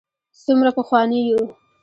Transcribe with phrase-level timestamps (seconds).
[0.43, 1.41] څومره پخواني یو.